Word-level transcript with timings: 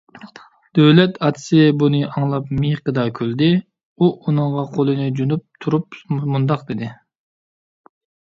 دۆلەت 0.77 1.17
ئاتىسى 1.27 1.59
بۇنى 1.81 1.99
ئاڭلاپ 2.07 2.47
مىيىقىدا 2.61 3.03
كۈلدى. 3.19 3.49
ئۇ 4.05 4.09
ئۇنىڭغا 4.15 4.63
قولىنى 4.77 5.07
جۇنۇپ 5.21 5.45
تۇرۇپ 5.65 5.99
مۇنداق 6.33 6.67
دېدى: 6.71 6.89